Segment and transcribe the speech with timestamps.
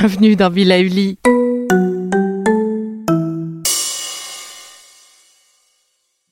[0.00, 1.18] Bienvenue dans Villa Uli.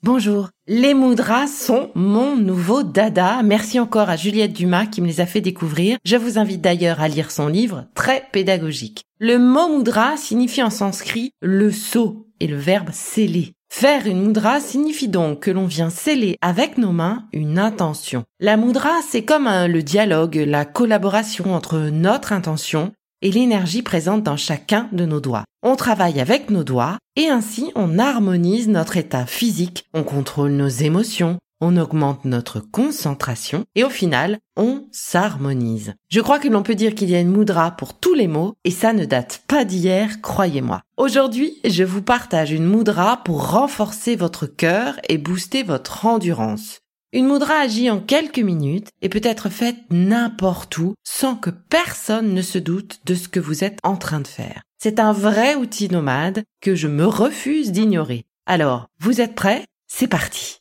[0.02, 3.42] Bonjour, les moudras sont mon nouveau dada.
[3.42, 5.98] Merci encore à Juliette Dumas qui me les a fait découvrir.
[6.06, 9.02] Je vous invite d'ailleurs à lire son livre, très pédagogique.
[9.19, 13.53] Le mot moudra signifie en sanskrit le sceau et le verbe sceller.
[13.70, 18.25] Faire une moudra signifie donc que l'on vient sceller avec nos mains une intention.
[18.41, 24.36] La moudra, c'est comme le dialogue, la collaboration entre notre intention et l'énergie présente dans
[24.36, 25.44] chacun de nos doigts.
[25.62, 30.69] On travaille avec nos doigts et ainsi on harmonise notre état physique, on contrôle nos
[30.69, 35.94] émotions, on augmente notre concentration et au final, on s'harmonise.
[36.08, 38.55] Je crois que l'on peut dire qu'il y a une moudra pour tous les mots
[38.64, 40.82] et ça ne date pas d'hier, croyez-moi.
[40.97, 46.80] Aujourd'hui, je vous partage une moudra pour renforcer votre cœur et booster votre endurance.
[47.14, 52.34] Une moudra agit en quelques minutes et peut être faite n'importe où sans que personne
[52.34, 54.60] ne se doute de ce que vous êtes en train de faire.
[54.78, 58.26] C'est un vrai outil nomade que je me refuse d'ignorer.
[58.44, 59.64] Alors, vous êtes prêts?
[59.86, 60.58] C'est parti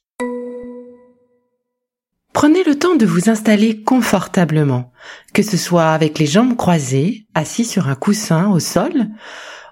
[2.32, 4.94] Prenez le temps de vous installer confortablement,
[5.34, 9.08] que ce soit avec les jambes croisées, assis sur un coussin au sol,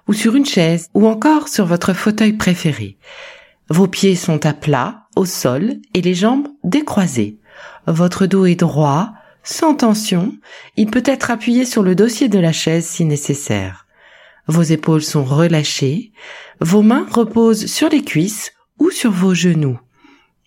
[0.08, 2.98] ou sur une chaise, ou encore sur votre fauteuil préféré.
[3.70, 7.38] Vos pieds sont à plat, au sol et les jambes décroisées.
[7.86, 9.12] Votre dos est droit,
[9.42, 10.32] sans tension.
[10.76, 13.86] Il peut être appuyé sur le dossier de la chaise si nécessaire.
[14.46, 16.12] Vos épaules sont relâchées.
[16.60, 19.78] Vos mains reposent sur les cuisses ou sur vos genoux.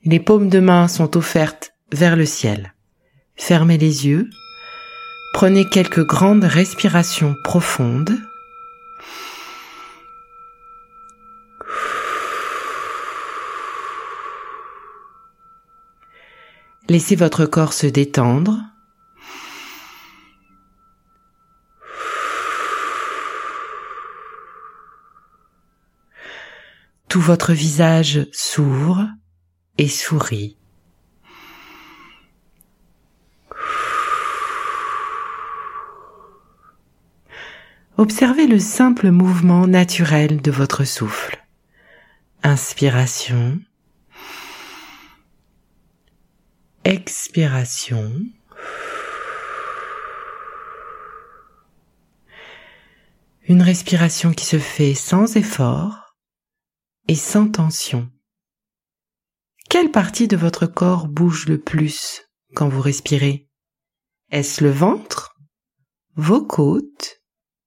[0.06, 2.74] Les paumes de main sont offertes vers le ciel.
[3.36, 4.30] Fermez les yeux.
[5.34, 8.18] Prenez quelques grandes respirations profondes.
[16.90, 18.64] Laissez votre corps se détendre.
[27.08, 29.08] Tout votre visage s'ouvre
[29.78, 30.58] et sourit.
[37.98, 41.38] Observez le simple mouvement naturel de votre souffle.
[42.42, 43.60] Inspiration.
[46.86, 48.12] Expiration.
[53.48, 56.16] Une respiration qui se fait sans effort
[57.08, 58.10] et sans tension.
[59.70, 62.24] Quelle partie de votre corps bouge le plus
[62.56, 63.48] quand vous respirez?
[64.32, 65.36] Est-ce le ventre
[66.16, 67.22] Vos côtes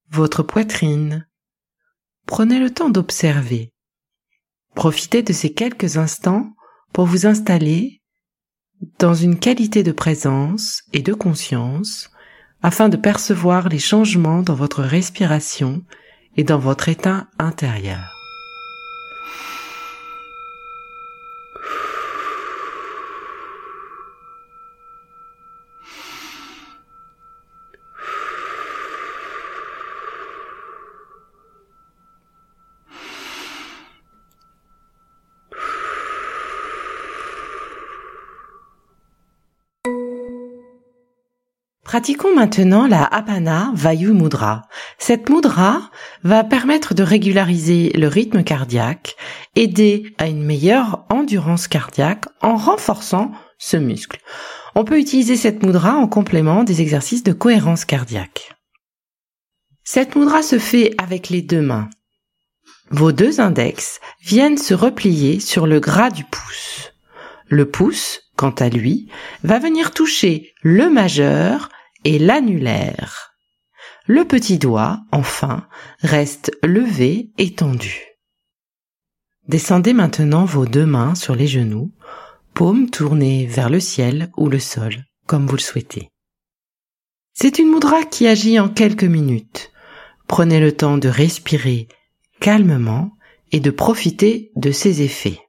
[0.09, 1.29] Votre poitrine?
[2.27, 3.73] Prenez le temps d'observer.
[4.75, 6.55] Profitez de ces quelques instants
[6.93, 8.02] pour vous installer
[8.99, 12.11] dans une qualité de présence et de conscience
[12.63, 15.83] afin de percevoir les changements dans votre respiration
[16.37, 18.13] et dans votre état intérieur.
[41.93, 44.63] Pratiquons maintenant la Apana Vayu Mudra.
[44.97, 45.91] Cette mudra
[46.23, 49.15] va permettre de régulariser le rythme cardiaque,
[49.57, 54.21] aider à une meilleure endurance cardiaque en renforçant ce muscle.
[54.75, 58.55] On peut utiliser cette mudra en complément des exercices de cohérence cardiaque.
[59.85, 61.91] Cette mudra se fait avec les deux mains.
[62.91, 66.95] Vos deux index viennent se replier sur le gras du pouce.
[67.49, 69.11] Le pouce, quant à lui,
[69.43, 71.69] va venir toucher le majeur
[72.05, 73.35] et l'annulaire.
[74.07, 75.67] Le petit doigt, enfin,
[76.01, 78.01] reste levé et tendu.
[79.49, 81.93] Descendez maintenant vos deux mains sur les genoux,
[82.55, 86.09] paumes tournées vers le ciel ou le sol, comme vous le souhaitez.
[87.35, 89.73] C'est une moudra qui agit en quelques minutes.
[90.27, 91.89] Prenez le temps de respirer
[92.41, 93.13] calmement
[93.53, 95.41] et de profiter de ses effets.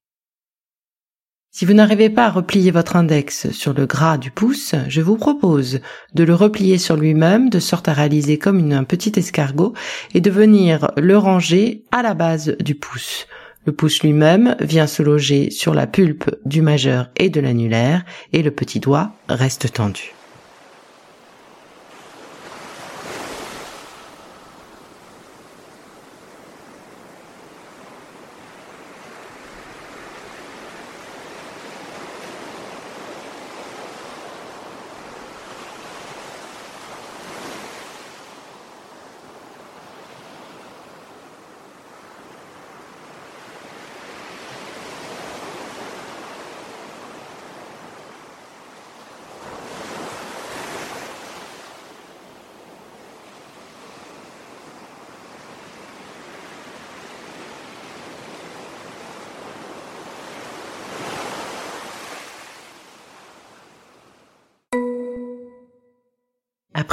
[1.55, 5.17] Si vous n'arrivez pas à replier votre index sur le gras du pouce, je vous
[5.17, 5.81] propose
[6.15, 9.75] de le replier sur lui-même de sorte à réaliser comme un petit escargot
[10.15, 13.27] et de venir le ranger à la base du pouce.
[13.67, 18.03] Le pouce lui-même vient se loger sur la pulpe du majeur et de l'annulaire
[18.33, 20.11] et le petit doigt reste tendu.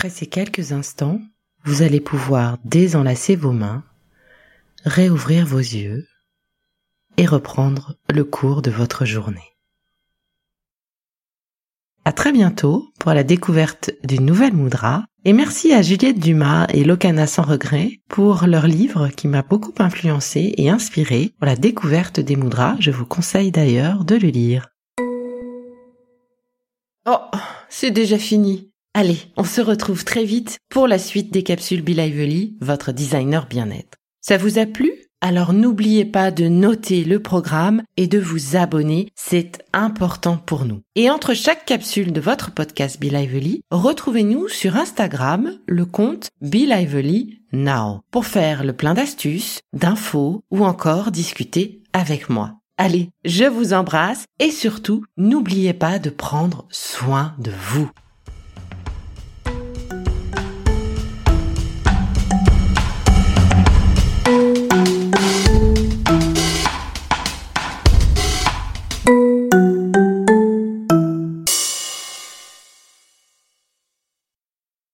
[0.00, 1.20] Après ces quelques instants,
[1.64, 3.85] vous allez pouvoir désenlacer vos mains,
[4.87, 6.06] réouvrir vos yeux
[7.19, 9.58] et reprendre le cours de votre journée.
[12.06, 16.82] À très bientôt pour la découverte d'une nouvelle moudra et merci à Juliette Dumas et
[16.82, 22.20] Locana sans regret pour leur livre qui m'a beaucoup influencé et inspiré pour la découverte
[22.20, 22.75] des moudras.
[22.81, 24.70] Je vous conseille d'ailleurs de le lire.
[27.05, 27.19] Oh,
[27.69, 28.70] c'est déjà fini.
[28.93, 33.47] Allez, on se retrouve très vite pour la suite des capsules Be Lively, votre designer
[33.47, 33.99] bien-être.
[34.21, 34.93] Ça vous a plu?
[35.21, 40.81] Alors n'oubliez pas de noter le programme et de vous abonner, c'est important pour nous.
[40.97, 46.67] Et entre chaque capsule de votre podcast Be Lively, retrouvez-nous sur Instagram, le compte Be
[46.67, 52.55] Lively Now, pour faire le plein d'astuces, d'infos ou encore discuter avec moi.
[52.77, 57.89] Allez, je vous embrasse et surtout, n'oubliez pas de prendre soin de vous.